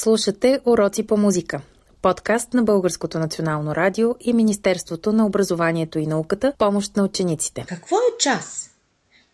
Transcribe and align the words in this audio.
Слушате 0.00 0.60
Уроци 0.64 1.06
по 1.06 1.16
музика. 1.16 1.60
Подкаст 2.02 2.54
на 2.54 2.62
Българското 2.62 3.18
национално 3.18 3.74
радио 3.74 4.14
и 4.20 4.32
Министерството 4.32 5.12
на 5.12 5.26
образованието 5.26 5.98
и 5.98 6.06
науката 6.06 6.52
помощ 6.58 6.96
на 6.96 7.04
учениците. 7.04 7.64
Какво 7.68 7.96
е 7.96 8.18
час? 8.18 8.70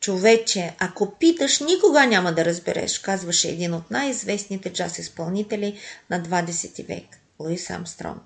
Човече, 0.00 0.76
ако 0.78 1.14
питаш, 1.18 1.60
никога 1.60 2.06
няма 2.06 2.32
да 2.32 2.44
разбереш, 2.44 2.98
казваше 2.98 3.48
един 3.48 3.74
от 3.74 3.90
най-известните 3.90 4.72
джаз 4.72 4.98
изпълнители 4.98 5.78
на 6.10 6.22
20 6.22 6.88
век– 6.88 7.04
Луис 7.40 7.70
Амстронг. 7.70 8.22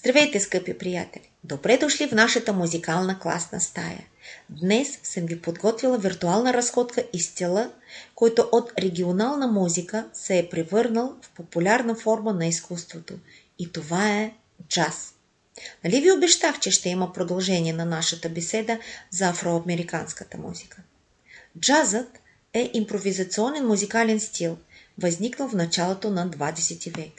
Здравейте, 0.00 0.40
скъпи 0.40 0.78
приятели! 0.78 1.30
Добре 1.44 1.78
дошли 1.78 2.08
в 2.08 2.12
нашата 2.12 2.52
музикална 2.52 3.18
класна 3.18 3.60
стая. 3.60 4.06
Днес 4.50 4.98
съм 5.02 5.26
ви 5.26 5.42
подготвила 5.42 5.98
виртуална 5.98 6.54
разходка 6.54 7.04
из 7.12 7.34
тела, 7.34 7.72
който 8.14 8.48
от 8.52 8.72
регионална 8.78 9.46
музика 9.46 10.08
се 10.12 10.38
е 10.38 10.48
превърнал 10.48 11.16
в 11.22 11.30
популярна 11.30 11.94
форма 11.94 12.32
на 12.32 12.46
изкуството. 12.46 13.14
И 13.58 13.72
това 13.72 14.10
е 14.10 14.32
джаз. 14.68 15.14
Нали 15.84 16.00
ви 16.00 16.12
обещах, 16.12 16.60
че 16.60 16.70
ще 16.70 16.88
има 16.88 17.12
продължение 17.12 17.72
на 17.72 17.84
нашата 17.84 18.28
беседа 18.28 18.78
за 19.10 19.28
афроамериканската 19.28 20.38
музика? 20.38 20.82
Джазът 21.58 22.18
е 22.52 22.70
импровизационен 22.74 23.66
музикален 23.66 24.20
стил, 24.20 24.58
възникнал 24.98 25.48
в 25.48 25.54
началото 25.54 26.10
на 26.10 26.30
20 26.30 26.96
век. 26.96 27.12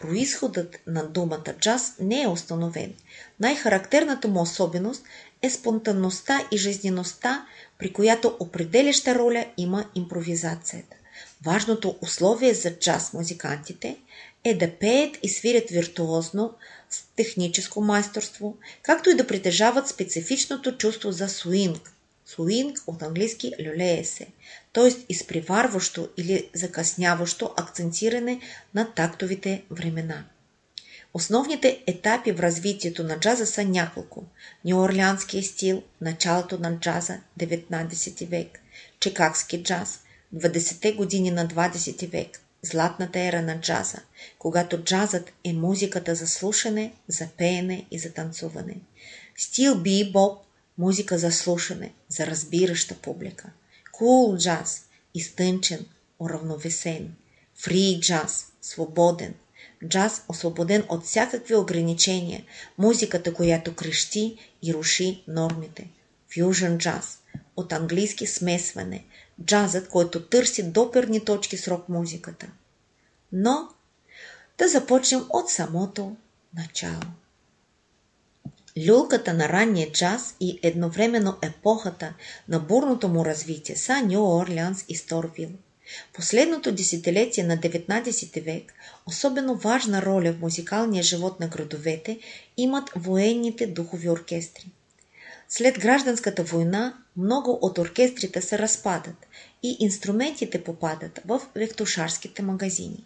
Произходът 0.00 0.76
на 0.86 1.06
думата 1.06 1.54
джаз 1.60 1.94
не 2.00 2.22
е 2.22 2.28
установен. 2.28 2.94
Най-характерната 3.40 4.28
му 4.28 4.42
особеност 4.42 5.04
е 5.42 5.50
спонтанността 5.50 6.48
и 6.52 6.58
жизнеността, 6.58 7.46
при 7.78 7.92
която 7.92 8.36
определяща 8.40 9.14
роля 9.14 9.46
има 9.56 9.84
импровизацията. 9.94 10.96
Важното 11.44 11.98
условие 12.00 12.54
за 12.54 12.78
джаз 12.78 13.12
музикантите 13.12 13.96
е 14.44 14.54
да 14.54 14.70
пеят 14.70 15.18
и 15.22 15.28
свирят 15.28 15.70
виртуозно, 15.70 16.54
с 16.90 17.02
техническо 17.16 17.80
майсторство, 17.80 18.56
както 18.82 19.10
и 19.10 19.14
да 19.14 19.26
притежават 19.26 19.88
специфичното 19.88 20.76
чувство 20.76 21.12
за 21.12 21.28
суинг. 21.28 21.92
Суинг 22.30 22.78
от 22.86 23.02
английски 23.02 23.52
люлее 23.60 24.04
се, 24.04 24.26
т.е. 24.72 24.90
изпреварващо 25.08 26.08
или 26.16 26.50
закъсняващо 26.54 27.54
акцентиране 27.56 28.40
на 28.74 28.94
тактовите 28.94 29.62
времена. 29.70 30.24
Основните 31.14 31.82
етапи 31.86 32.32
в 32.32 32.40
развитието 32.40 33.04
на 33.04 33.20
джаза 33.20 33.46
са 33.46 33.64
няколко. 33.64 34.24
Нью-Орлеанския 34.64 35.42
стил, 35.42 35.82
началото 36.00 36.58
на 36.58 36.78
джаза, 36.78 37.20
19 37.40 38.26
век, 38.26 38.60
чикагски 39.00 39.62
джаз, 39.62 40.00
20-те 40.34 40.92
години 40.92 41.30
на 41.30 41.48
20 41.48 42.10
век, 42.10 42.40
златната 42.62 43.20
ера 43.20 43.42
на 43.42 43.60
джаза, 43.60 43.98
когато 44.38 44.82
джазът 44.82 45.32
е 45.44 45.52
музиката 45.52 46.14
за 46.14 46.28
слушане, 46.28 46.92
за 47.08 47.28
пеене 47.38 47.86
и 47.90 47.98
за 47.98 48.12
танцуване. 48.12 48.76
Стил 49.36 49.74
бибоп, 49.74 50.38
музика 50.80 51.18
за 51.18 51.32
слушане, 51.32 51.92
за 52.08 52.26
разбираща 52.26 52.94
публика. 52.94 53.50
Кул 53.92 54.32
cool 54.32 54.38
джаз, 54.38 54.84
изтънчен, 55.14 55.86
уравновесен. 56.18 57.14
Фри 57.54 57.98
джаз, 58.00 58.46
свободен, 58.62 59.34
джаз, 59.88 60.24
освободен 60.28 60.84
от 60.88 61.04
всякакви 61.04 61.54
ограничения, 61.54 62.44
музиката, 62.78 63.34
която 63.34 63.74
крещи 63.74 64.36
и 64.62 64.74
руши 64.74 65.24
нормите. 65.28 65.90
Фюжън 66.34 66.78
джаз, 66.78 67.18
от 67.56 67.72
английски 67.72 68.26
смесване, 68.26 69.04
джазът, 69.44 69.88
който 69.88 70.26
търси 70.26 70.62
доперни 70.62 71.24
точки 71.24 71.56
с 71.56 71.68
рок-музиката. 71.68 72.46
Но 73.32 73.68
да 74.58 74.68
започнем 74.68 75.24
от 75.30 75.50
самото 75.50 76.16
начало. 76.54 77.19
Люлката 78.88 79.34
на 79.34 79.48
ранния 79.48 79.92
джаз 79.92 80.36
и 80.40 80.58
едновременно 80.62 81.36
епохата 81.42 82.14
на 82.48 82.58
бурното 82.58 83.08
му 83.08 83.24
развитие 83.24 83.76
са 83.76 84.02
Нью 84.02 84.36
Орлеанс 84.36 84.84
и 84.88 84.96
Сторвил– 84.96 85.50
Последното 86.12 86.72
десетилетие 86.72 87.44
на 87.44 87.56
19 87.56 88.42
век 88.42 88.72
особено 89.06 89.54
важна 89.54 90.02
роля 90.02 90.32
в 90.32 90.40
музикалния 90.40 91.02
живот 91.02 91.40
на 91.40 91.48
градовете 91.48 92.18
имат 92.56 92.90
военните 92.96 93.66
духови 93.66 94.10
оркестри. 94.10 94.70
След 95.48 95.78
гражданската 95.78 96.42
война 96.42 96.94
много 97.16 97.58
от 97.62 97.78
оркестрите 97.78 98.42
се 98.42 98.58
разпадат 98.58 99.26
и 99.62 99.76
инструментите 99.80 100.64
попадат 100.64 101.20
в 101.24 101.40
вектошарските 101.54 102.42
магазини. 102.42 103.04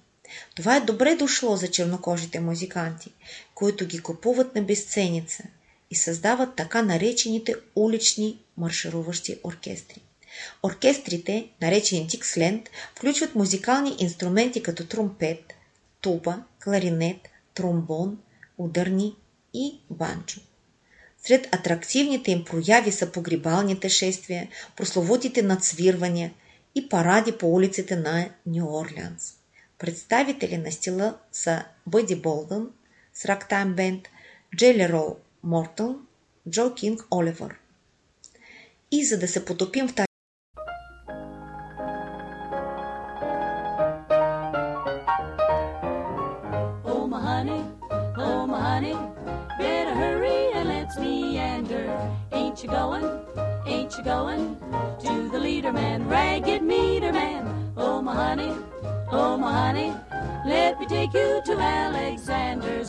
Това 0.56 0.76
е 0.76 0.80
добре 0.80 1.14
дошло 1.14 1.56
за 1.56 1.70
чернокожите 1.70 2.40
музиканти, 2.40 3.12
които 3.54 3.86
ги 3.86 3.98
купуват 3.98 4.54
на 4.54 4.62
безценица 4.62 5.44
и 5.90 5.94
създават 5.96 6.56
така 6.56 6.82
наречените 6.82 7.54
улични 7.76 8.38
маршируващи 8.56 9.38
оркестри. 9.44 10.00
Оркестрите, 10.62 11.48
наречени 11.62 12.08
Тиксленд, 12.08 12.70
включват 12.96 13.34
музикални 13.34 13.96
инструменти 13.98 14.62
като 14.62 14.86
тромпет, 14.86 15.54
туба, 16.00 16.42
кларинет, 16.64 17.28
тромбон, 17.54 18.18
ударни 18.58 19.16
и 19.54 19.80
банчо. 19.90 20.40
Сред 21.26 21.48
атрактивните 21.54 22.30
им 22.30 22.44
прояви 22.44 22.92
са 22.92 23.12
погребалните 23.12 23.88
шествия, 23.88 24.48
прословутите 24.76 25.42
надсвирвания 25.42 26.34
и 26.74 26.88
паради 26.88 27.32
по 27.32 27.54
улиците 27.54 27.96
на 27.96 28.30
Нью 28.46 28.66
Орлеанс. 28.66 29.34
Представители 29.84 30.56
на 30.56 30.72
стила 30.72 31.18
са 31.32 31.64
Бъди 31.86 32.16
Болдън 32.16 32.70
с 33.14 33.24
Рактайм 33.24 33.74
Бенд, 33.74 34.08
Джели 34.56 34.88
Роу 34.88 35.16
Мортън, 35.42 36.06
Джо 36.50 36.74
Кинг 36.74 37.06
Оливър. 37.10 37.56
И 38.90 39.04
за 39.04 39.18
да 39.18 39.28
се 39.28 39.44
потопим 39.44 39.88
в 39.88 39.94
тази 39.94 40.06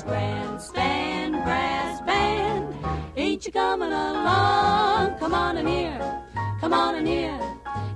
grandstand 0.06 1.34
brass 1.44 2.02
band. 2.02 2.76
Ain't 3.18 3.46
you 3.46 3.52
coming 3.52 3.92
along? 3.92 5.18
Come 5.20 5.34
on 5.34 5.58
in 5.58 5.68
here, 5.68 6.24
come 6.62 6.74
on 6.74 6.96
in 6.96 7.06
here. 7.06 7.40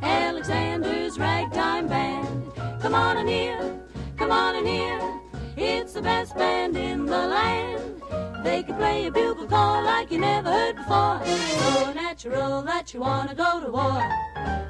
Alexander's 0.02 1.18
ragtime 1.20 1.88
band. 1.88 2.52
Come 2.82 2.96
on 2.96 3.18
in 3.18 3.28
here, 3.28 3.80
come 4.18 4.32
on 4.32 4.56
in 4.56 4.66
here. 4.66 5.20
It's 5.56 5.94
the 5.94 6.02
best 6.02 6.36
band 6.36 6.78
in 6.78 7.06
the 7.06 7.28
land. 7.28 8.02
They 8.44 8.64
can 8.64 8.76
play 8.76 9.08
a 9.08 9.12
bugle 9.12 9.48
call 9.48 9.84
like 9.84 10.12
you 10.12 10.20
never 10.20 10.50
heard 10.52 10.78
before. 10.78 11.22
So 11.26 11.94
natural 11.94 12.62
that 12.64 12.94
you 12.94 13.02
wanna 13.02 13.36
go 13.36 13.60
to 13.60 13.72
war. 13.72 14.04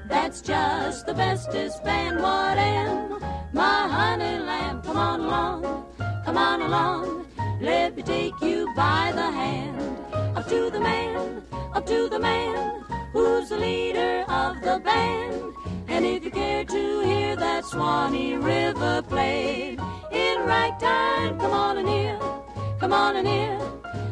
That's 0.08 0.42
just 0.42 1.06
the 1.06 1.14
bestest 1.14 1.84
band 1.84 2.18
what 2.18 2.58
am. 2.58 3.20
My 3.54 3.88
honey 3.88 4.40
lamb, 4.40 4.82
come 4.82 4.98
on 4.98 5.20
along, 5.22 5.86
come 6.26 6.38
on 6.38 6.62
along. 6.62 7.29
Let 7.62 7.98
me 7.98 8.04
take 8.04 8.40
you 8.42 8.74
by 8.74 9.12
the 9.14 9.30
hand. 9.32 9.98
Up 10.38 10.48
to 10.48 10.70
the 10.70 10.80
man, 10.80 11.44
up 11.74 11.86
to 11.88 12.08
the 12.08 12.18
man, 12.18 12.84
who's 13.12 13.50
the 13.50 13.58
leader 13.58 14.24
of 14.30 14.62
the 14.62 14.80
band. 14.80 15.54
And 15.90 16.06
if 16.06 16.24
you 16.24 16.32
care 16.32 16.64
to 16.64 17.00
hear 17.02 17.36
that 17.36 17.66
Swanee 17.66 18.36
River 18.36 19.02
played 19.02 19.78
in 20.12 20.38
ragtime, 20.46 21.38
come 21.38 21.52
on 21.52 21.78
and 21.80 21.90
hear. 21.90 22.18
Come 22.80 22.94
on 22.94 23.18
in 23.18 23.26
here, 23.26 23.60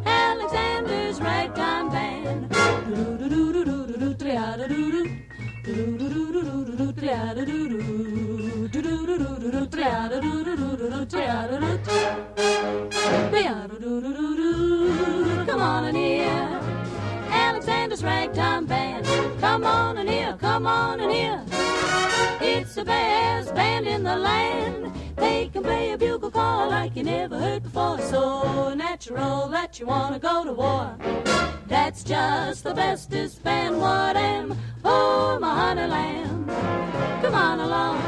Alexander's 0.06 1.22
Ragtime 1.22 1.90
Band. 1.90 2.08
Come 7.00 7.10
on 15.62 15.86
in 15.86 15.96
here, 15.96 16.60
Alexander's 17.30 18.04
Ragtime 18.04 18.66
Band. 18.66 19.06
Come 19.40 19.64
on 19.64 20.00
in 20.00 20.08
here, 20.08 20.36
come 20.40 20.66
on 20.66 21.00
in 21.00 21.12
here. 21.12 21.46
It's 22.42 22.74
the 22.74 22.84
best 22.84 23.54
band 23.54 23.86
in 23.86 24.04
the 24.04 24.16
land. 24.16 24.92
They 25.18 25.50
can 25.50 25.62
play 25.62 25.92
a 25.92 25.98
bugle 26.00 26.32
call 26.32 26.70
like 26.70 26.96
you 26.96 27.04
never 27.04 27.38
heard 27.38 27.62
before. 27.62 28.00
So 28.02 28.74
natural 28.74 29.48
that 29.50 29.80
you 29.80 29.86
wanna 29.86 30.18
go 30.18 30.44
to 30.46 30.54
war. 30.54 30.98
That's 31.68 32.02
just 32.02 32.64
the 32.64 32.74
bestest 32.74 33.44
band 33.44 33.78
what 33.78 34.16
am. 34.16 34.58
Oh, 34.86 35.38
my 35.42 35.54
honey 35.54 35.88
lamb. 35.88 36.46
Come 37.22 37.36
on 37.36 37.60
along, 37.60 38.02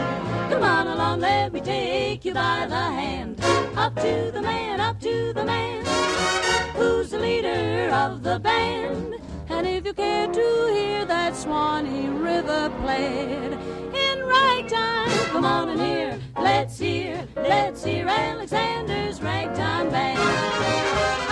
come 0.50 0.64
on 0.64 0.88
along, 0.88 1.20
let 1.20 1.52
me 1.52 1.60
take 1.60 2.24
you 2.24 2.34
by 2.34 2.68
the 2.70 2.76
hand. 2.76 3.38
Up 3.76 3.96
to 3.96 4.32
the 4.34 4.42
man, 4.42 4.80
up 4.80 5.02
to 5.02 5.34
the 5.34 5.44
man, 5.44 5.86
who's 6.74 7.10
the 7.10 7.20
leader 7.20 7.90
of 7.94 8.24
the 8.24 8.40
band. 8.40 9.16
And 9.50 9.68
if 9.68 9.86
you 9.86 9.94
care 9.94 10.28
to 10.28 10.72
hear 10.74 11.04
that 11.06 11.36
Swanee 11.36 12.08
River 12.08 12.72
played 12.82 13.58
in 13.94 14.26
ragtime, 14.26 15.10
come 15.32 15.44
on 15.44 15.70
and 15.70 15.82
hear, 15.82 16.18
let's 16.38 16.80
hear, 16.80 17.28
let's 17.36 17.84
hear 17.84 18.08
Alexander's 18.08 19.22
ragtime 19.22 19.90
band. 19.90 21.29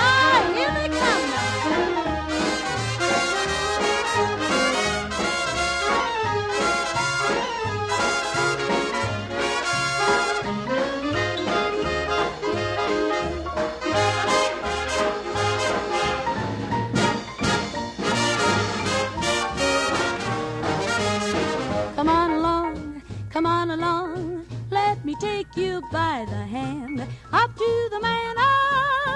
You 25.78 25.90
by 25.92 26.26
the 26.34 26.44
hand. 26.58 26.98
Up 27.42 27.52
to 27.56 27.72
the 27.94 28.00
man, 28.00 28.36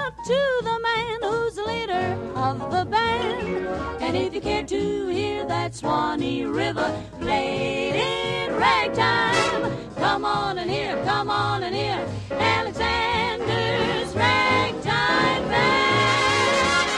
up 0.04 0.14
to 0.30 0.40
the 0.68 0.78
man 0.88 1.16
who's 1.26 1.54
the 1.58 1.64
leader 1.72 2.06
of 2.46 2.56
the 2.74 2.84
band. 2.94 3.66
And 4.04 4.16
if 4.16 4.34
you 4.34 4.40
care 4.40 4.66
to 4.74 4.82
hear 5.18 5.44
that 5.46 5.74
Swanee 5.74 6.44
River 6.44 6.88
played 7.20 7.94
in 8.10 8.46
ragtime, 8.66 9.62
come 9.96 10.24
on 10.24 10.58
and 10.58 10.70
hear, 10.70 10.92
come 11.04 11.30
on 11.30 11.58
and 11.66 11.74
hear 11.82 11.98
Alexander's 12.30 14.10
ragtime 14.14 15.44
band. 15.52 16.88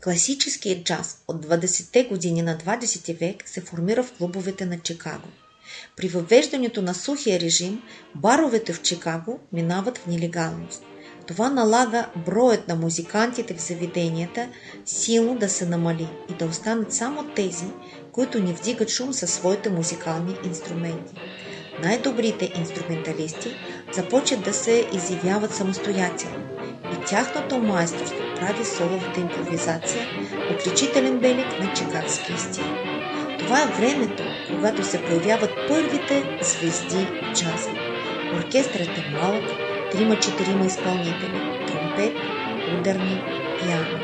Класическият 0.00 0.84
джаз 0.84 1.22
от 1.28 1.46
20-те 1.46 2.04
години 2.04 2.42
на 2.42 2.56
20 2.56 3.18
век 3.18 3.48
се 3.48 3.60
формира 3.60 4.02
в 4.02 4.12
клубовете 4.12 4.66
на 4.66 4.80
Чикаго. 4.80 5.28
При 5.96 6.08
въвеждането 6.08 6.82
на 6.82 6.94
сухия 6.94 7.40
режим, 7.40 7.82
баровете 8.14 8.72
в 8.72 8.82
Чикаго 8.82 9.40
минават 9.52 9.98
в 9.98 10.06
нелегалност. 10.06 10.82
Това 11.26 11.50
налага 11.50 12.06
броят 12.26 12.68
на 12.68 12.74
музикантите 12.74 13.54
в 13.54 13.60
заведенията 13.60 14.48
силно 14.86 15.38
да 15.38 15.48
се 15.48 15.66
намали 15.66 16.08
и 16.30 16.34
да 16.34 16.46
останат 16.46 16.92
само 16.92 17.24
тези, 17.24 17.64
които 18.12 18.42
не 18.42 18.52
вдигат 18.52 18.90
шум 18.90 19.12
със 19.12 19.34
своите 19.34 19.70
музикални 19.70 20.36
инструменти. 20.44 21.14
Най-добрите 21.82 22.52
инструменталисти 22.56 23.48
започват 23.94 24.42
да 24.42 24.52
се 24.52 24.88
изявяват 24.94 25.54
самостоятелно 25.54 26.44
и 26.92 27.06
тяхното 27.06 27.58
майсторство 27.58 28.18
прави 28.36 28.64
соловата 28.64 29.20
импровизация 29.20 30.06
отличителен 30.54 31.18
белег 31.18 31.60
на 31.60 31.74
чикагския 31.74 32.38
стил. 32.38 32.64
Това 33.44 33.62
е 33.62 33.66
времето, 33.66 34.22
когато 34.50 34.84
се 34.84 35.04
появяват 35.04 35.50
първите 35.68 36.24
звезди 36.40 37.06
джаза. 37.34 37.70
Оркестрът 38.36 38.98
е 38.98 39.04
малък, 39.10 39.44
трима-четирима 39.92 40.66
изпълнители, 40.66 41.40
тромпет, 41.66 42.12
ударни, 42.80 43.20
пиано. 43.58 43.98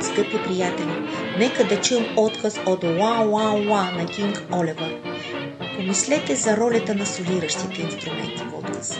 Скъпи 0.00 0.42
приятели, 0.42 0.96
нека 1.38 1.64
да 1.64 1.80
чуем 1.80 2.06
отказ 2.16 2.60
от 2.66 2.84
Уа 2.84 3.24
Уа 3.26 3.52
Уа 3.52 3.90
на 3.90 4.06
Кинг 4.06 4.42
Оливър. 4.52 4.94
Помислете 5.76 6.36
за 6.36 6.56
ролята 6.56 6.94
на 6.94 7.06
солиращите 7.06 7.82
инструменти 7.82 8.42
в 8.44 8.54
отказа. 8.58 8.94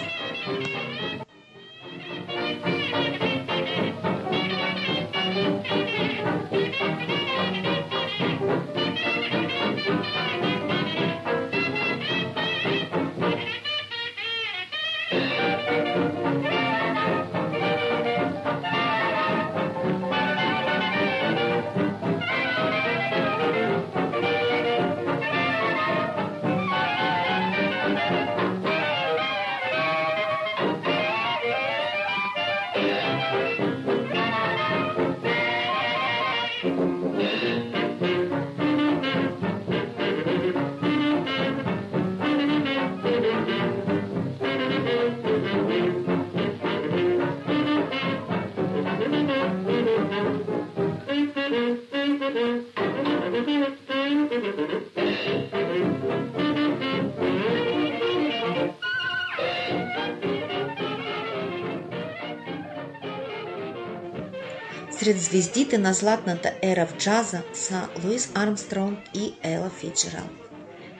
Сред 65.04 65.20
звездите 65.20 65.78
на 65.78 65.94
златната 65.94 66.54
ера 66.62 66.86
в 66.86 66.96
джаза 66.96 67.42
са 67.54 67.88
Луис 68.04 68.30
Армстронг 68.34 68.98
и 69.14 69.34
Ела 69.42 69.70
Фиджералд. 69.70 70.30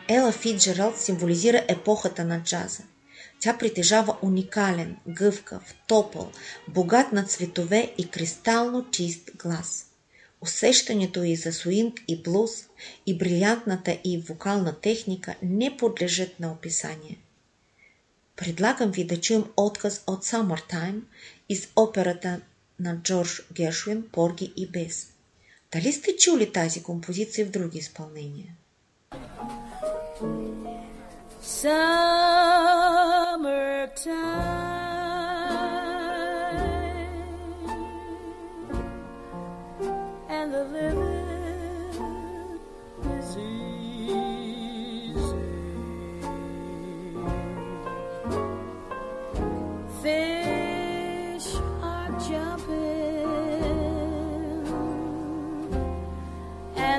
Ела 0.09 0.33
Фиджералд 0.33 0.99
символизира 0.99 1.65
епохата 1.69 2.25
на 2.25 2.43
джаза. 2.43 2.83
Тя 3.41 3.59
притежава 3.59 4.17
уникален, 4.23 4.97
гъвкав, 5.09 5.75
топъл, 5.87 6.31
богат 6.69 7.13
на 7.13 7.25
цветове 7.25 7.93
и 7.99 8.09
кристално 8.09 8.91
чист 8.91 9.31
глас. 9.37 9.87
Усещането 10.41 11.23
й 11.23 11.37
за 11.37 11.53
суинг 11.53 12.01
и 12.09 12.23
блуз 12.23 12.51
и 13.07 13.19
брилянтната 13.19 13.99
и 14.05 14.19
вокална 14.19 14.81
техника 14.81 15.35
не 15.43 15.77
подлежат 15.77 16.41
на 16.41 16.53
описание. 16.53 17.19
Предлагам 18.37 18.91
ви 18.91 19.05
да 19.05 19.21
чуем 19.21 19.45
отказ 19.57 20.05
от 20.07 20.25
Summertime 20.25 21.01
из 21.49 21.69
операта 21.77 22.41
на 22.81 22.97
Джордж 23.03 23.41
Гершвин 23.53 24.09
«Порги 24.13 24.53
и 24.57 24.67
Бес». 24.67 25.13
Дали 25.73 25.93
сте 25.93 26.17
чули 26.17 26.53
тази 26.53 26.83
композиция 26.83 27.47
в 27.47 27.51
други 27.51 27.79
изпълнения? 27.79 28.55
Summertime 31.43 32.05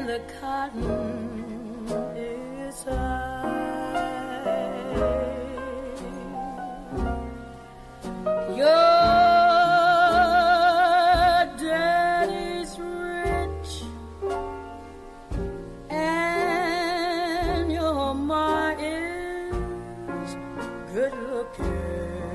the 0.05 0.21
cotton 0.39 1.87
is 2.15 2.83
high. 2.83 3.41
Your 8.55 8.85
daddy's 11.57 12.77
rich 12.77 13.83
and 15.89 17.71
your 17.71 18.13
ma 18.13 18.69
is 18.77 20.35
good 20.93 21.13
looking. 21.29 22.34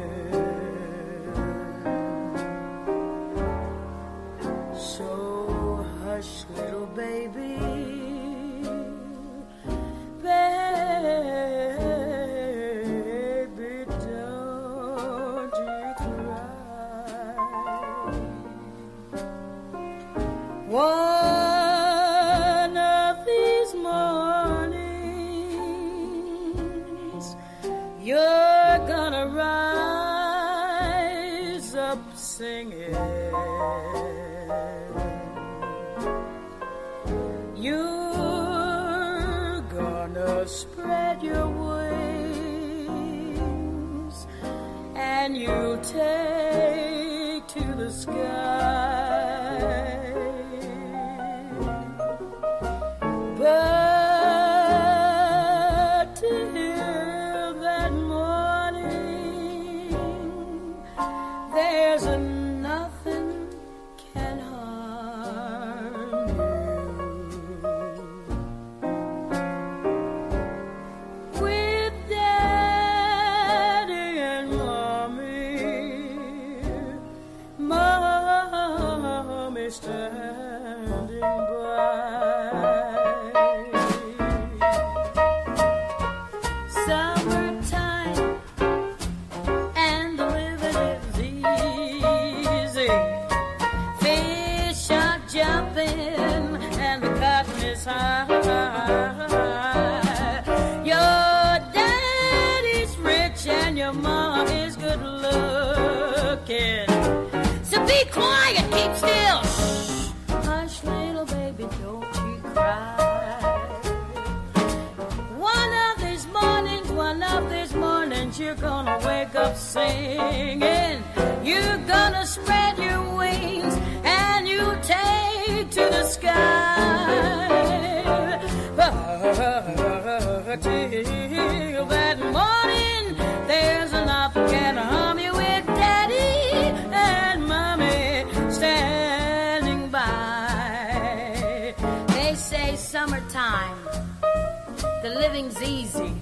Living's 145.20 145.60
easy. 145.62 146.14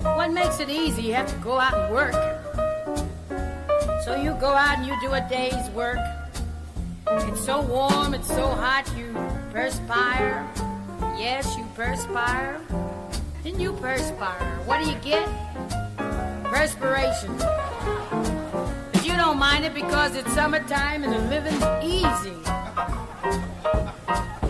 What 0.00 0.32
makes 0.32 0.60
it 0.60 0.70
easy? 0.70 1.02
You 1.02 1.12
have 1.12 1.28
to 1.28 1.36
go 1.44 1.60
out 1.60 1.74
and 1.74 1.94
work. 1.94 2.14
So 4.02 4.16
you 4.16 4.32
go 4.40 4.54
out 4.54 4.78
and 4.78 4.86
you 4.86 4.98
do 5.02 5.12
a 5.12 5.20
day's 5.28 5.68
work. 5.72 5.98
It's 7.06 7.44
so 7.44 7.60
warm, 7.60 8.14
it's 8.14 8.28
so 8.28 8.46
hot, 8.46 8.90
you 8.96 9.12
perspire. 9.52 10.48
Yes, 11.18 11.54
you 11.58 11.66
perspire. 11.74 12.62
Then 13.42 13.60
you 13.60 13.74
perspire. 13.74 14.58
What 14.64 14.82
do 14.82 14.88
you 14.90 14.96
get? 15.00 15.28
Perspiration. 16.44 17.36
But 18.90 19.04
you 19.04 19.12
don't 19.16 19.38
mind 19.38 19.66
it 19.66 19.74
because 19.74 20.16
it's 20.16 20.32
summertime 20.32 21.04
and 21.04 21.12
the 21.12 21.18
living's 21.28 21.66
easy. 21.84 22.38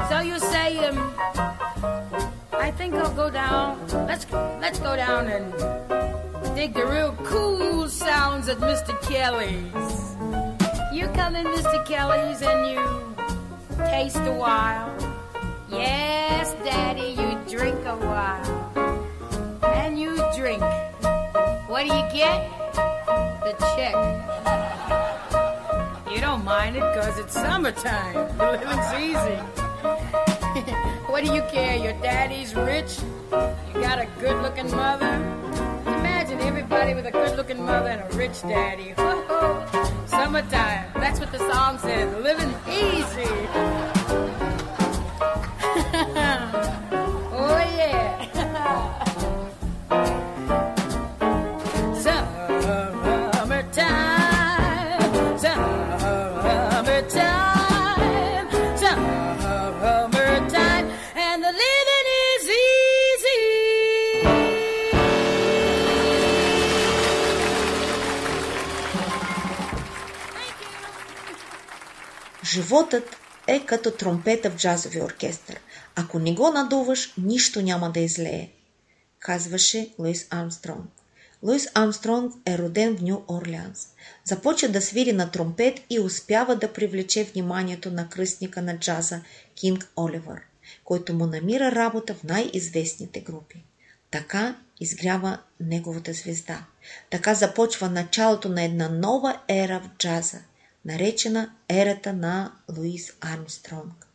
So 0.08 0.20
you 0.20 0.38
say, 0.38 0.78
um, 0.86 1.53
think 2.76 2.94
I'll 2.94 3.14
go 3.14 3.30
down. 3.30 3.86
Let's 4.06 4.30
let's 4.60 4.78
go 4.78 4.96
down 4.96 5.28
and 5.28 5.52
dig 6.54 6.74
the 6.74 6.86
real 6.86 7.16
cool 7.24 7.88
sounds 7.88 8.48
at 8.48 8.58
Mr. 8.58 8.92
Kelly's. 9.02 10.16
You 10.92 11.08
come 11.14 11.36
in 11.36 11.46
Mr. 11.46 11.84
Kelly's 11.86 12.42
and 12.42 12.70
you 12.70 13.86
taste 13.86 14.16
a 14.16 14.32
while. 14.32 14.90
Yes, 15.70 16.52
Daddy, 16.64 17.14
you 17.20 17.56
drink 17.56 17.84
a 17.84 17.96
while. 17.96 18.72
And 19.62 19.98
you 19.98 20.16
drink. 20.36 20.62
What 21.68 21.82
do 21.86 21.94
you 21.94 22.04
get? 22.12 22.50
The 23.44 23.54
check. 23.76 23.94
You 26.12 26.20
don't 26.20 26.44
mind 26.44 26.76
it 26.76 26.84
because 26.94 27.18
it's 27.18 27.34
summertime. 27.34 28.14
Living's 28.38 28.92
easy. 28.94 30.33
what 31.06 31.24
do 31.24 31.34
you 31.34 31.42
care? 31.50 31.76
Your 31.76 31.94
daddy's 31.94 32.54
rich. 32.54 33.00
You 33.32 33.80
got 33.80 33.98
a 33.98 34.06
good 34.20 34.40
looking 34.40 34.70
mother. 34.70 35.16
Imagine 35.84 36.38
everybody 36.42 36.94
with 36.94 37.06
a 37.06 37.10
good 37.10 37.36
looking 37.36 37.64
mother 37.64 37.88
and 37.88 38.02
a 38.02 38.16
rich 38.16 38.40
daddy. 38.42 38.94
Summertime. 40.06 40.92
That's 40.94 41.18
what 41.18 41.32
the 41.32 41.38
song 41.52 41.78
says. 41.78 42.08
Living 42.22 42.54
easy. 42.68 43.24
Животът 72.74 73.16
е 73.46 73.66
като 73.66 73.90
тромпета 73.90 74.50
в 74.50 74.56
джазови 74.56 75.02
оркестър. 75.02 75.60
Ако 75.96 76.18
не 76.18 76.34
го 76.34 76.50
надуваш, 76.50 77.14
нищо 77.18 77.62
няма 77.62 77.90
да 77.90 78.00
излее, 78.00 78.48
казваше 79.18 79.90
Луис 79.98 80.26
Армстронг. 80.30 80.90
Луис 81.42 81.68
Армстронг 81.74 82.34
е 82.46 82.58
роден 82.58 82.96
в 82.96 83.02
Нью 83.02 83.18
Орлеанс. 83.28 83.88
Започва 84.24 84.68
да 84.68 84.82
свири 84.82 85.12
на 85.12 85.30
тромпет 85.30 85.80
и 85.90 86.00
успява 86.00 86.56
да 86.56 86.72
привлече 86.72 87.24
вниманието 87.24 87.90
на 87.90 88.08
кръстника 88.08 88.62
на 88.62 88.78
джаза 88.78 89.20
Кинг 89.54 89.88
Оливър, 89.96 90.40
който 90.84 91.14
му 91.14 91.26
намира 91.26 91.72
работа 91.72 92.14
в 92.14 92.24
най-известните 92.24 93.20
групи. 93.20 93.64
Така 94.10 94.56
изгрява 94.80 95.38
неговата 95.60 96.12
звезда. 96.12 96.64
Така 97.10 97.34
започва 97.34 97.90
началото 97.90 98.48
на 98.48 98.62
една 98.62 98.88
нова 98.88 99.40
ера 99.48 99.80
в 99.80 99.98
джаза, 99.98 100.38
наречена 100.84 101.50
ерата 101.68 102.12
на 102.12 102.52
Луис 102.76 103.12
Армстронг. 103.20 104.06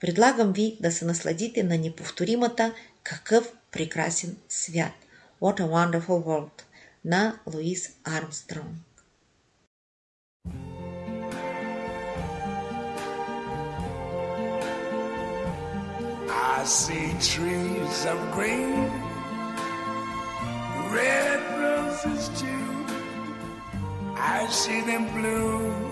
Предлагам 0.00 0.52
ви 0.52 0.78
да 0.80 0.92
се 0.92 1.04
насладите 1.04 1.62
на 1.62 1.78
неповторимата 1.78 2.74
Какъв 3.02 3.52
прекрасен 3.72 4.36
свят 4.48 4.92
What 5.40 5.60
a 5.60 5.66
Wonderful 5.66 6.24
World 6.24 6.62
на 7.04 7.38
Луис 7.54 7.90
Армстронг. 8.04 8.76
I 16.28 16.64
see 16.64 17.08
trees 17.30 17.98
of 18.12 18.18
green, 18.36 18.88
red 20.96 21.40
roses 21.64 22.22
too. 22.40 22.66
I 24.16 24.46
see 24.60 24.80
them 24.90 25.04
bloom 25.16 25.91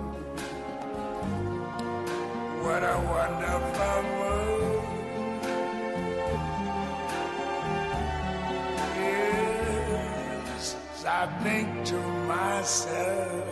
what 2.63 2.83
a 2.83 2.97
wonderful 3.15 4.01
world. 4.19 4.83
Yes, 8.97 10.75
I 11.07 11.25
think 11.43 11.67
to 11.85 11.99
myself, 12.27 13.45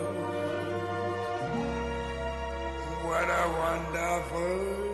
what 3.04 3.28
a 3.28 3.44
wonderful 3.64 4.89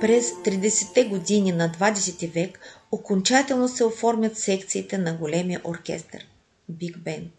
През 0.00 0.30
30-те 0.30 1.04
години 1.04 1.52
на 1.52 1.70
20 1.70 2.32
век 2.32 2.58
окончателно 2.92 3.68
се 3.68 3.84
оформят 3.84 4.38
секциите 4.38 4.98
на 4.98 5.14
големия 5.14 5.60
оркестър– 5.64 6.26
Биг 6.68 6.98
Бенд. 6.98 7.32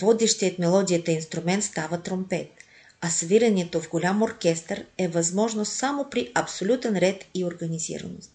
Водещият 0.00 0.58
мелодията 0.58 1.12
инструмент 1.12 1.64
става 1.64 2.02
тромпет, 2.02 2.50
а 3.00 3.10
свирането 3.10 3.80
в 3.80 3.88
голям 3.88 4.22
оркестър 4.22 4.84
е 4.98 5.08
възможно 5.08 5.64
само 5.64 6.10
при 6.10 6.32
абсолютен 6.34 6.96
ред 6.96 7.24
и 7.34 7.44
организираност. 7.44 8.32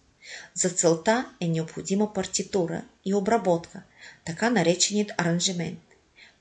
За 0.53 0.69
целта 0.69 1.29
е 1.41 1.47
необходима 1.47 2.13
партитура 2.13 2.83
и 3.05 3.13
обработка, 3.13 3.81
така 4.25 4.49
нареченият 4.49 5.11
аранжемент. 5.17 5.79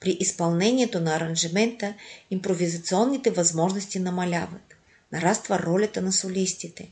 При 0.00 0.10
изпълнението 0.10 1.00
на 1.00 1.16
аранжемента 1.16 1.94
импровизационните 2.30 3.30
възможности 3.30 3.98
намаляват. 3.98 4.74
Нараства 5.12 5.58
ролята 5.58 6.02
на 6.02 6.12
солистите, 6.12 6.88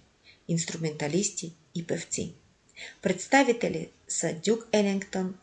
инструменталисти 0.50 1.54
и 1.74 1.86
певци. 1.86 2.32
Представители 3.02 3.88
са 4.08 4.34
Дюк 4.44 4.68
Елингтън, 4.72 5.34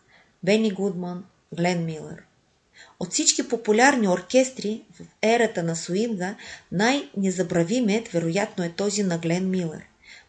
Бени 0.44 0.72
Гудман, 0.72 1.26
Глен 1.54 1.86
Милър. 1.86 2.24
От 3.00 3.14
всички 3.14 3.50
популярни 3.50 4.08
оркестри 4.08 4.84
в 4.94 5.06
ерата 5.22 5.64
на 5.64 5.76
суинга 5.76 6.36
най-незабравимият 6.72 8.08
вероятно 8.08 8.64
е 8.64 8.74
този 8.74 9.04
на 9.04 9.18
Глен 9.18 9.50
Милър. 9.50 9.84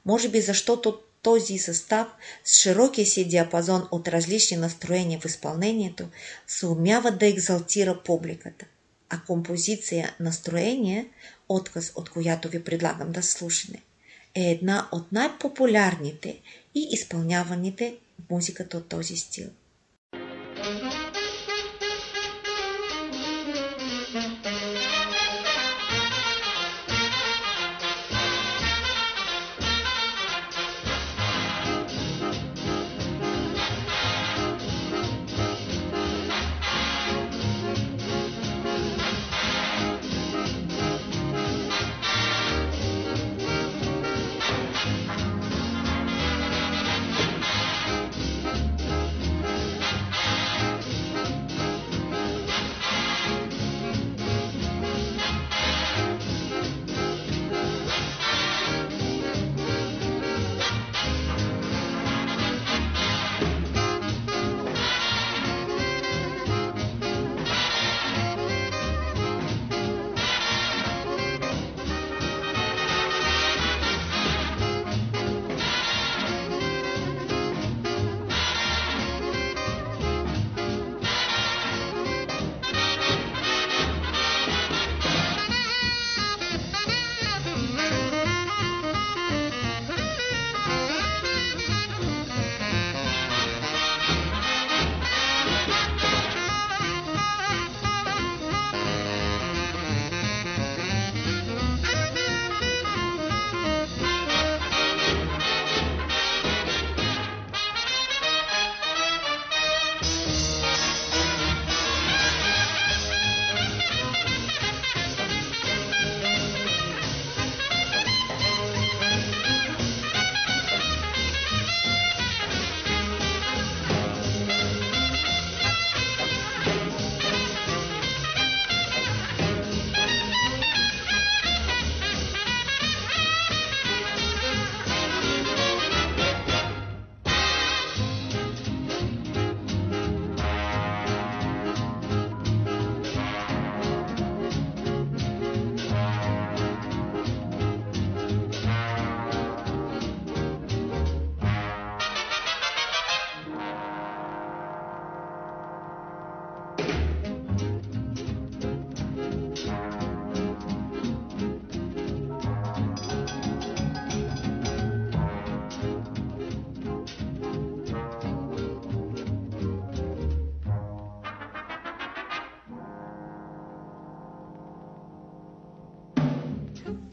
Може 0.06 0.28
би 0.28 0.40
защото 0.40 0.98
този 1.22 1.58
състав 1.58 2.08
с 2.44 2.60
широкия 2.60 3.06
си 3.06 3.28
диапазон 3.28 3.88
от 3.90 4.08
различни 4.08 4.56
настроения 4.56 5.20
в 5.20 5.24
изпълнението 5.24 6.08
се 6.46 6.66
умява 6.66 7.10
да 7.10 7.26
екзалтира 7.26 8.02
публиката. 8.04 8.66
А 9.08 9.20
композиция 9.26 10.16
Настроение, 10.20 11.08
отказ 11.48 11.92
от 11.96 12.10
която 12.10 12.48
ви 12.48 12.64
предлагам 12.64 13.12
да 13.12 13.22
слушане, 13.22 13.82
е 14.34 14.40
една 14.40 14.88
от 14.92 15.12
най-популярните 15.12 16.40
и 16.74 16.88
изпълняваните 16.92 17.96
в 18.26 18.30
музиката 18.30 18.76
от 18.76 18.88
този 18.88 19.16
стил. 19.16 19.48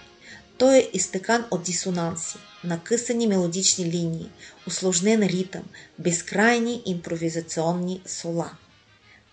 Той 0.58 0.76
е 0.76 0.90
изтъкан 0.92 1.44
от 1.50 1.62
дисонанси, 1.62 2.38
накъсани 2.64 3.26
мелодични 3.26 3.84
линии, 3.84 4.30
усложнен 4.66 5.22
ритъм, 5.22 5.62
безкрайни 5.98 6.82
импровизационни 6.86 8.02
сола. 8.06 8.50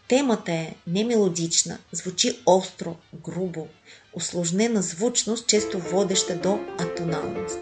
Темата 0.07 0.51
е 0.51 0.73
немелодична, 0.87 1.77
звучи 1.91 2.39
остро, 2.45 2.95
грубо, 3.23 3.67
усложнена 4.13 4.81
звучност, 4.81 5.47
често 5.47 5.79
водеща 5.79 6.35
до 6.35 6.59
атоналност. 6.79 7.59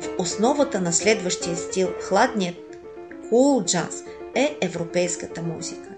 В 0.00 0.08
основата 0.18 0.80
на 0.80 0.92
следващия 0.92 1.56
стил, 1.56 1.88
хладният 2.00 2.56
cool 3.32 3.64
джаз, 3.64 4.04
е 4.34 4.56
европейската 4.60 5.42
музика. 5.42 5.88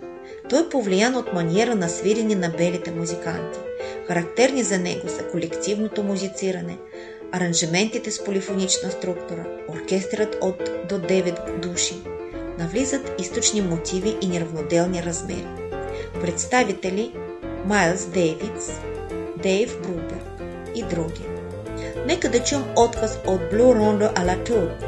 Той 0.48 0.60
е 0.60 0.68
повлиян 0.68 1.14
от 1.14 1.32
маниера 1.32 1.74
на 1.74 1.88
свирене 1.88 2.34
на 2.34 2.48
белите 2.48 2.90
музиканти. 2.90 3.58
Характерни 4.06 4.62
за 4.62 4.78
него 4.78 5.08
са 5.08 5.28
колективното 5.32 6.02
музициране, 6.02 6.78
аранжементите 7.32 8.10
с 8.10 8.24
полифонична 8.24 8.90
структура, 8.90 9.46
оркестрът 9.68 10.38
от 10.40 10.58
до 10.88 10.94
9 10.94 11.60
души. 11.60 11.94
Навлизат 12.58 13.20
източни 13.20 13.60
мотиви 13.60 14.16
и 14.22 14.26
неравноделни 14.26 15.02
размери. 15.02 15.67
Представители 16.20 17.12
Майлз 17.64 18.06
Дейвидс, 18.06 18.80
Дейв 19.42 19.80
Брубер 19.82 20.22
и 20.74 20.82
други. 20.82 21.24
Нека 22.06 22.28
да 22.28 22.44
чуем 22.44 22.64
отказ 22.76 23.18
от 23.26 23.40
Blue 23.52 23.72
Rondo 23.72 24.12
à 24.14 24.24
la 24.24 24.36
Tour, 24.44 24.87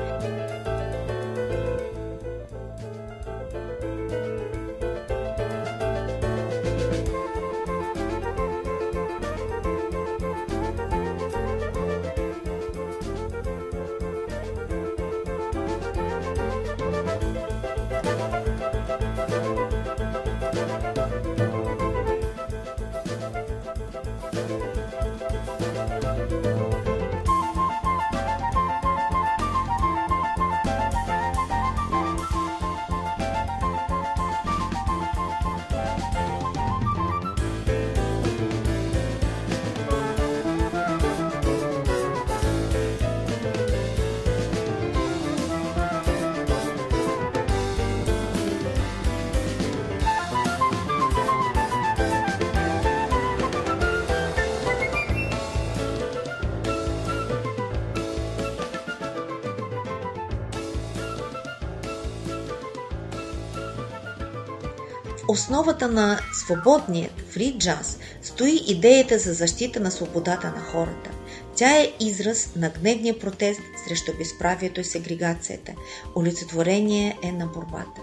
основата 65.30 65.88
на 65.88 66.20
свободният 66.32 67.20
фри 67.20 67.56
джаз 67.58 67.98
стои 68.22 68.60
идеята 68.66 69.18
за 69.18 69.32
защита 69.32 69.80
на 69.80 69.90
свободата 69.90 70.46
на 70.46 70.60
хората. 70.60 71.10
Тя 71.56 71.76
е 71.76 71.92
израз 72.00 72.54
на 72.56 72.70
гневния 72.70 73.18
протест 73.18 73.60
срещу 73.86 74.16
безправието 74.18 74.80
и 74.80 74.84
сегрегацията. 74.84 75.72
Олицетворение 76.16 77.18
е 77.22 77.32
на 77.32 77.46
борбата. 77.46 78.00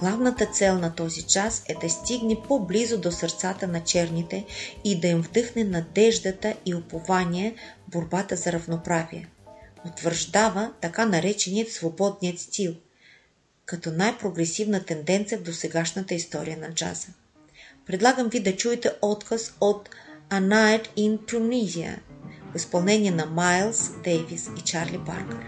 Главната 0.00 0.46
цел 0.46 0.78
на 0.78 0.94
този 0.94 1.22
час 1.22 1.64
е 1.68 1.74
да 1.74 1.90
стигне 1.90 2.36
по-близо 2.48 2.98
до 2.98 3.12
сърцата 3.12 3.68
на 3.68 3.84
черните 3.84 4.44
и 4.84 5.00
да 5.00 5.08
им 5.08 5.22
вдъхне 5.22 5.64
надеждата 5.64 6.54
и 6.66 6.74
упование 6.74 7.54
борбата 7.88 8.36
за 8.36 8.52
равноправие. 8.52 9.28
Утвърждава 9.86 10.72
така 10.80 11.06
нареченият 11.06 11.72
свободният 11.72 12.38
стил– 12.38 12.74
като 13.70 13.90
най-прогресивна 13.90 14.84
тенденция 14.84 15.38
в 15.38 15.42
досегашната 15.42 16.14
история 16.14 16.56
на 16.58 16.74
джаза. 16.74 17.08
Предлагам 17.86 18.28
ви 18.28 18.40
да 18.40 18.56
чуете 18.56 18.90
отказ 19.02 19.56
от 19.60 19.88
A 20.30 20.40
Night 20.40 20.96
in 20.96 21.18
Tunisia 21.18 21.98
в 22.52 22.56
изпълнение 22.56 23.10
на 23.10 23.26
Майлз 23.26 23.90
Дейвис 24.04 24.50
и 24.58 24.60
Чарли 24.60 25.00
Паркър. 25.06 25.46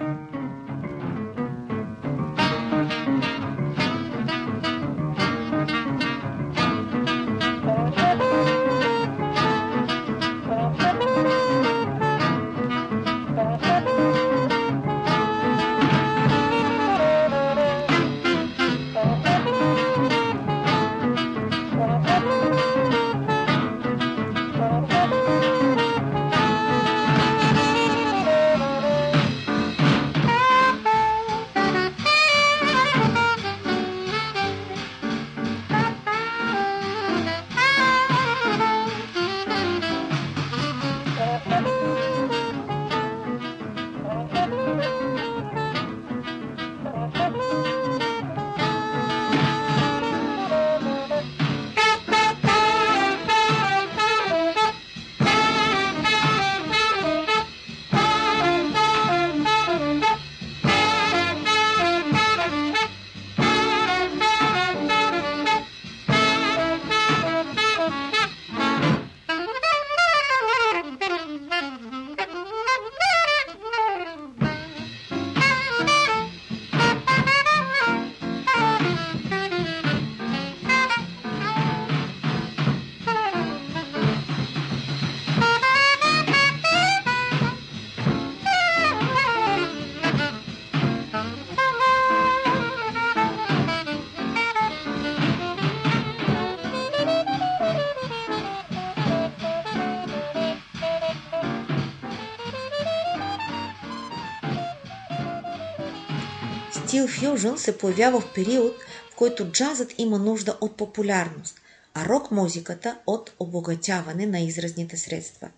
Стил 106.93 107.09
фюжън 107.09 107.59
се 107.59 107.79
появява 107.79 108.21
в 108.21 108.33
период, 108.35 108.77
в 109.13 109.17
който 109.17 109.51
джазът 109.51 109.95
има 109.99 110.19
нужда 110.19 110.59
от 110.61 110.77
популярност, 110.77 111.61
а 111.95 112.09
рок-музиката 112.09 112.99
от 113.07 113.33
обогатяване 113.41 114.27
на 114.27 114.41
изразните 114.41 114.97
средства. 114.97 115.51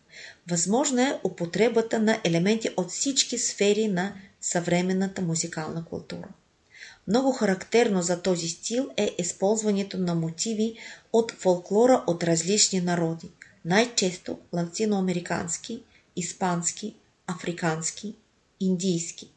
Възможна 0.50 1.02
е 1.02 1.20
употребата 1.24 1.98
на 1.98 2.20
елементи 2.24 2.68
от 2.76 2.90
всички 2.90 3.38
сфери 3.38 3.88
на 3.88 4.14
съвременната 4.40 5.22
музикална 5.22 5.84
култура. 5.84 6.28
Много 7.08 7.32
характерно 7.32 8.02
за 8.02 8.22
този 8.22 8.48
стил 8.48 8.88
е 8.96 9.14
използването 9.18 9.98
на 9.98 10.14
мотиви 10.14 10.74
от 11.12 11.32
фолклора 11.32 12.04
от 12.06 12.24
различни 12.24 12.80
народи, 12.80 13.30
най-често 13.64 14.38
латиноамерикански, 14.52 15.82
испански, 16.16 16.96
африкански, 17.26 18.14
индийски. 18.60 19.33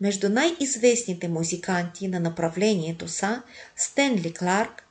Между 0.00 0.28
най-известните 0.28 1.28
музиканти 1.28 2.08
на 2.08 2.20
направлението 2.20 3.08
са 3.08 3.42
Стенли 3.76 4.34
Кларк, 4.34 4.82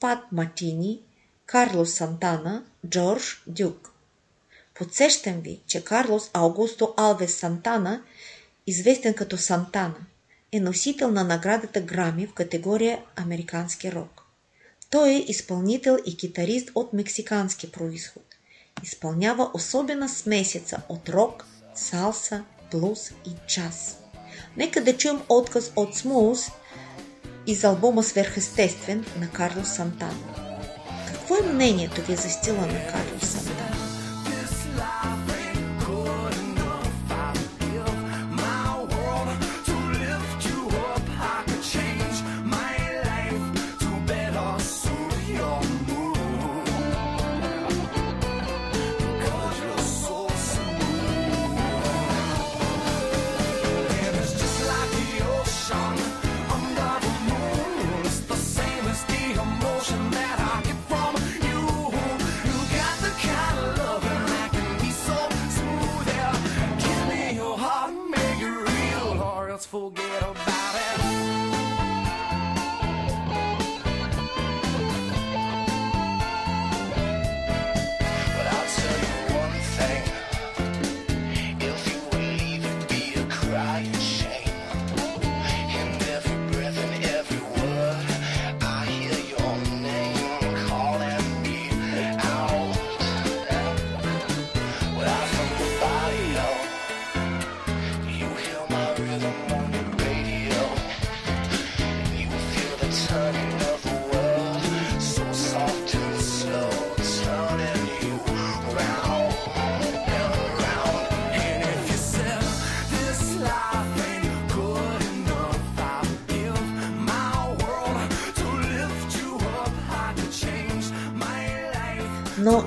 Пат 0.00 0.18
Матини, 0.32 1.00
Карлос 1.46 1.94
Сантана, 1.94 2.64
Джордж 2.88 3.42
Дюк. 3.46 3.92
Подсещам 4.74 5.40
ви, 5.40 5.60
че 5.66 5.84
Карлос 5.84 6.30
Аугусто 6.32 6.94
Алвес 6.96 7.34
Сантана, 7.34 8.02
известен 8.66 9.14
като 9.14 9.36
Сантана, 9.36 10.06
е 10.52 10.60
носител 10.60 11.10
на 11.10 11.24
наградата 11.24 11.80
Грами 11.80 12.26
в 12.26 12.34
категория 12.34 13.02
Американски 13.16 13.92
рок. 13.92 14.22
Той 14.90 15.10
е 15.10 15.24
изпълнител 15.28 15.98
и 16.06 16.16
китарист 16.16 16.70
от 16.74 16.92
мексикански 16.92 17.72
происход. 17.72 18.22
Изпълнява 18.82 19.50
особена 19.54 20.08
смесица 20.08 20.82
от 20.88 21.08
рок, 21.08 21.46
салса, 21.74 22.44
блуз 22.74 23.10
и 23.10 23.30
джаз. 23.48 23.96
Нека 24.56 24.84
да 24.84 24.96
чуем 24.96 25.20
отказ 25.28 25.72
от 25.76 25.96
Смус 25.96 26.50
из 27.46 27.64
албума 27.64 28.02
Сверхестествен 28.02 29.04
на 29.20 29.30
Карлос 29.30 29.68
Сантана. 29.68 30.34
Какво 31.08 31.36
е 31.36 31.52
мнението 31.52 32.02
ви 32.02 32.16
за 32.16 32.30
стила 32.30 32.66
на 32.66 32.86
Карлос 32.86 33.28
Сантана? 33.28 33.93
Forget 69.74 70.03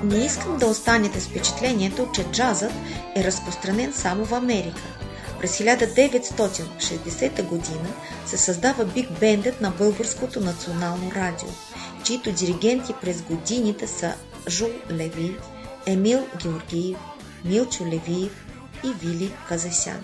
не 0.07 0.25
искам 0.25 0.57
да 0.57 0.67
останете 0.67 1.19
с 1.19 1.27
впечатлението, 1.27 2.09
че 2.13 2.31
джазът 2.31 2.71
е 3.15 3.23
разпространен 3.23 3.93
само 3.93 4.25
в 4.25 4.33
Америка. 4.33 4.81
През 5.39 5.57
1960 5.57 7.43
година 7.43 7.93
се 8.25 8.37
създава 8.37 8.85
биг 8.85 9.19
бендът 9.19 9.61
на 9.61 9.71
Българското 9.71 10.39
национално 10.39 11.11
радио, 11.11 11.49
чието 12.03 12.31
диригенти 12.31 12.93
през 13.01 13.21
годините 13.21 13.87
са 13.87 14.13
Жул 14.49 14.71
Леви, 14.91 15.37
Емил 15.85 16.27
Георгиев, 16.41 16.97
Милчо 17.45 17.85
Левиев 17.85 18.45
и 18.83 19.05
Вили 19.05 19.31
Казасян. 19.49 20.03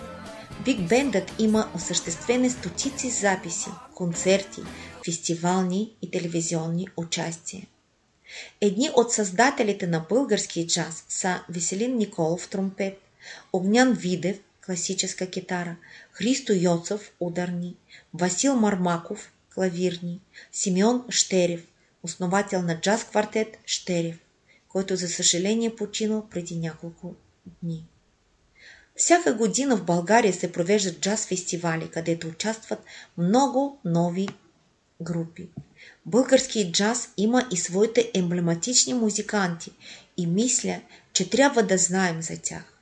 Биг 0.65 0.87
бендът 0.87 1.33
има 1.39 1.67
осъществени 1.75 2.49
стотици 2.49 3.09
записи, 3.09 3.69
концерти, 3.95 4.61
фестивални 5.05 5.95
и 6.01 6.11
телевизионни 6.11 6.87
участия. 6.97 7.67
Едни 8.61 8.89
от 8.95 9.13
създателите 9.13 9.87
на 9.87 10.05
българския 10.09 10.67
джаз 10.67 11.05
са 11.09 11.43
Веселин 11.49 11.97
Николов 11.97 12.49
тромпет, 12.49 12.97
Огнян 13.53 13.93
Видев 13.93 14.39
класическа 14.65 15.29
китара, 15.29 15.75
Христо 16.11 16.53
Йоцов 16.53 17.11
ударни, 17.19 17.75
Васил 18.13 18.55
Мармаков 18.55 19.31
клавирни, 19.53 20.21
Симеон 20.51 21.05
Щерев, 21.09 21.67
основател 22.03 22.61
на 22.61 22.81
джаз 22.81 23.03
квартет 23.03 23.57
Щерев, 23.65 24.19
който 24.69 24.95
за 24.95 25.09
съжаление 25.09 25.75
починал 25.75 26.27
преди 26.29 26.55
няколко 26.55 27.15
дни. 27.63 27.85
Всяка 28.95 29.33
година 29.33 29.77
в 29.77 29.85
България 29.85 30.33
се 30.33 30.51
провеждат 30.51 30.99
джаз 30.99 31.25
фестивали, 31.25 31.89
където 31.89 32.27
участват 32.27 32.79
много 33.17 33.79
нови 33.85 34.27
групи. 35.03 35.49
Българският 36.05 36.71
джаз 36.71 37.09
има 37.17 37.47
и 37.51 37.57
своите 37.57 38.11
емблематични 38.13 38.93
музиканти 38.93 39.71
и 40.17 40.27
мисля, 40.27 40.81
че 41.13 41.29
трябва 41.29 41.63
да 41.63 41.77
знаем 41.77 42.21
за 42.21 42.41
тях. 42.41 42.73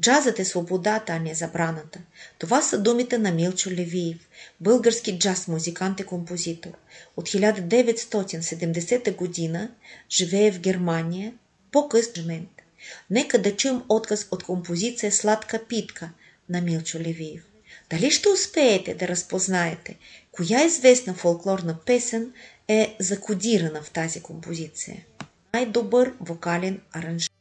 Джазът 0.00 0.38
е 0.38 0.44
свободата, 0.44 1.12
а 1.12 1.18
не 1.18 1.34
забраната. 1.34 1.98
Това 2.38 2.62
са 2.62 2.78
думите 2.78 3.18
на 3.18 3.30
Милчо 3.30 3.70
Левиев, 3.70 4.28
български 4.60 5.18
джаз 5.18 5.48
музикант 5.48 6.00
и 6.00 6.04
композитор. 6.04 6.70
От 7.16 7.28
1970 7.28 9.16
година 9.16 9.70
живее 10.10 10.52
в 10.52 10.60
Германия, 10.60 11.34
по-късно 11.72 12.46
Нека 13.10 13.42
да 13.42 13.56
чуем 13.56 13.82
отказ 13.88 14.28
от 14.30 14.44
композиция 14.44 15.12
Сладка 15.12 15.64
питка 15.68 16.10
на 16.48 16.60
Милчо 16.60 16.98
Левиев. 16.98 17.51
Дали 17.92 18.10
ще 18.10 18.28
успеете 18.28 18.94
да 18.94 19.08
разпознаете 19.08 19.98
коя 20.32 20.64
известна 20.64 21.14
фолклорна 21.14 21.78
песен 21.86 22.32
е 22.68 22.96
закодирана 23.00 23.82
в 23.82 23.90
тази 23.90 24.22
композиция? 24.22 25.04
Най-добър 25.54 26.12
вокален 26.20 26.80
аранж. 26.92 27.31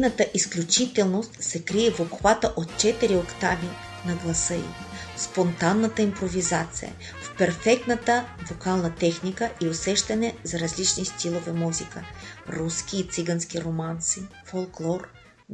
Нейната 0.00 0.26
изключителност 0.34 1.42
се 1.42 1.64
крие 1.64 1.90
в 1.90 2.00
обхвата 2.00 2.52
от 2.56 2.66
4 2.66 3.22
октави 3.22 3.68
на 4.06 4.16
гласа 4.16 4.54
й, 4.54 4.64
в 5.16 5.20
спонтанната 5.20 6.02
импровизация, 6.02 6.92
в 7.22 7.36
перфектната 7.36 8.28
вокална 8.50 8.94
техника 8.94 9.52
и 9.62 9.68
усещане 9.68 10.36
за 10.44 10.60
различни 10.60 11.04
стилове 11.04 11.52
музика– 11.52 12.04
руски 12.48 13.00
и 13.00 13.08
цигански 13.08 13.60
романси, 13.60 14.20
фолклор, 14.44 15.08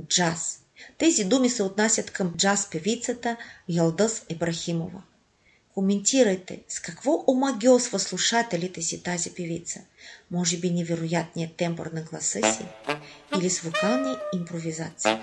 джаз. 0.08 0.58
Тези 0.98 1.24
думи 1.24 1.50
се 1.50 1.62
отнасят 1.62 2.10
към 2.10 2.34
джаз 2.36 2.70
певицата 2.70 3.36
Ялдъс 3.68 4.22
Ебрахимова. 4.28 5.02
Коментирайте 5.76 6.62
с 6.68 6.80
какво 6.80 7.24
омагиосва 7.26 7.98
слушателите 7.98 8.82
си 8.82 9.02
тази 9.02 9.30
певица. 9.30 9.80
Може 10.30 10.58
би 10.58 10.70
невероятният 10.70 11.56
тембър 11.56 11.86
на 11.86 12.02
гласа 12.02 12.52
си 12.52 12.66
или 13.38 13.50
с 13.50 13.60
вокални 13.60 14.16
импровизации. 14.34 15.18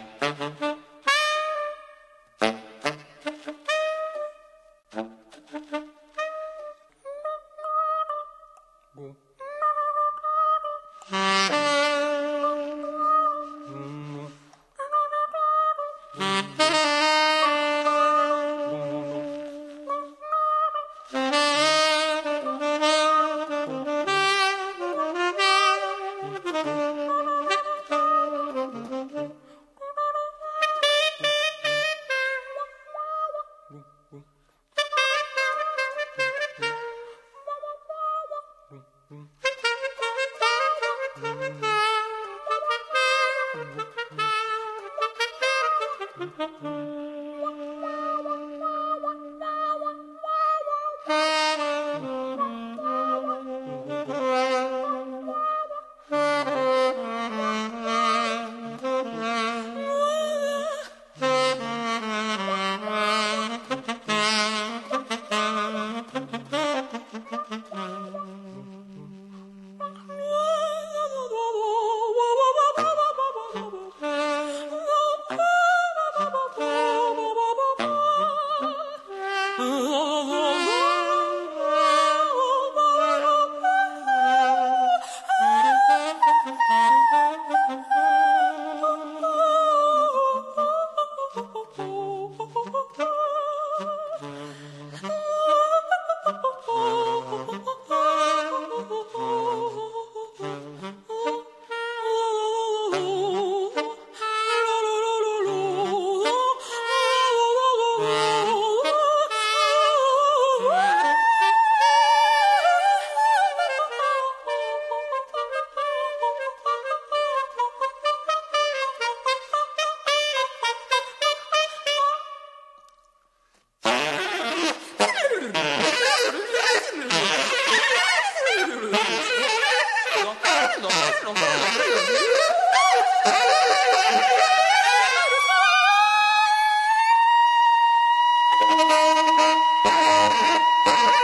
Thank 138.76 139.62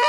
you. 0.03 0.08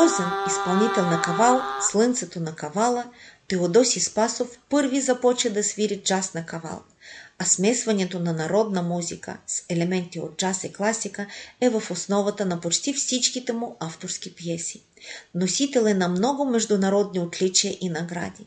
Виртуозен 0.00 0.30
изпълнител 0.48 1.06
на 1.06 1.22
кавал, 1.22 1.60
слънцето 1.90 2.40
на 2.40 2.54
кавала, 2.54 3.04
Теодоси 3.48 4.00
Спасов 4.00 4.58
първи 4.68 5.00
започва 5.00 5.50
да 5.50 5.64
свири 5.64 6.02
джаз 6.02 6.34
на 6.34 6.46
кавал, 6.46 6.82
а 7.38 7.44
смесването 7.44 8.20
на 8.20 8.32
народна 8.32 8.82
музика 8.82 9.36
с 9.46 9.64
елементи 9.68 10.20
от 10.20 10.36
джаз 10.36 10.64
и 10.64 10.72
класика 10.72 11.26
е 11.60 11.68
в 11.68 11.82
основата 11.90 12.46
на 12.46 12.60
почти 12.60 12.92
всичките 12.92 13.52
му 13.52 13.76
авторски 13.80 14.34
пиеси. 14.34 14.82
Носител 15.34 15.80
е 15.80 15.94
на 15.94 16.08
много 16.08 16.44
международни 16.44 17.20
отличия 17.20 17.76
и 17.80 17.88
награди. 17.88 18.46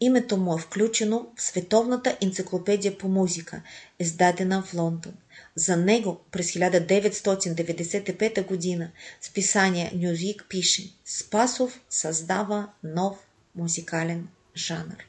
Името 0.00 0.36
му 0.36 0.58
е 0.58 0.60
включено 0.60 1.26
в 1.36 1.42
Световната 1.42 2.16
енциклопедия 2.20 2.98
по 2.98 3.08
музика, 3.08 3.62
издадена 3.98 4.62
в 4.62 4.74
Лондон. 4.74 5.12
За 5.54 5.76
него 5.76 6.20
през 6.30 6.52
1995 6.52 8.78
г. 8.78 8.90
списание 9.20 9.92
Нювик 9.94 10.46
пише 10.48 10.94
Спасов 11.04 11.80
създава 11.90 12.68
нов 12.84 13.16
музикален 13.56 14.28
жанр. 14.56 15.06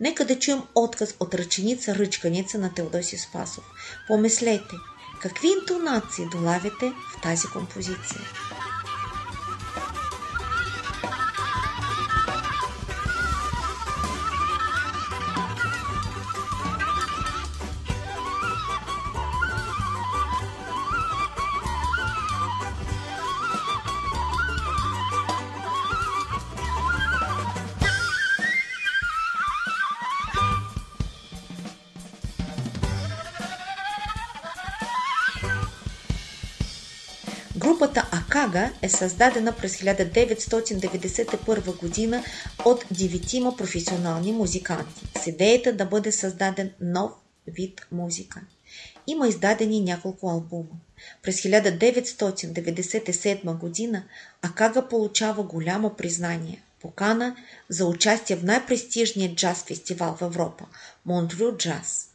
Нека 0.00 0.24
да 0.24 0.38
чуем 0.38 0.62
отказ 0.74 1.16
от 1.20 1.34
ръченица 1.34 1.94
Ръчканица 1.94 2.58
на 2.58 2.74
Теодоси 2.74 3.18
Спасов. 3.18 3.64
Помислете, 4.06 4.74
какви 5.22 5.48
интонации 5.60 6.24
долавите 6.32 6.92
в 7.18 7.22
тази 7.22 7.46
композиция? 7.46 8.20
Акага 38.44 38.72
е 38.82 38.88
създадена 38.88 39.56
през 39.56 39.76
1991 39.76 41.80
година 41.80 42.24
от 42.64 42.84
деветима 42.90 43.56
професионални 43.56 44.32
музиканти 44.32 45.06
с 45.22 45.26
идеята 45.26 45.72
да 45.72 45.86
бъде 45.86 46.12
създаден 46.12 46.70
нов 46.80 47.12
вид 47.46 47.86
музика. 47.92 48.40
Има 49.06 49.28
издадени 49.28 49.80
няколко 49.80 50.30
албума. 50.30 50.76
През 51.22 51.42
1997 51.42 53.58
година 53.58 54.04
Акага 54.42 54.88
получава 54.88 55.42
голямо 55.42 55.94
признание– 55.94 56.62
покана 56.80 57.36
за 57.68 57.86
участие 57.86 58.36
в 58.36 58.44
най-престижния 58.44 59.34
джаз 59.34 59.64
фестивал 59.64 60.16
в 60.16 60.22
Европа– 60.22 60.64
Монтрю 61.06 61.56
Джаз. 61.56 62.13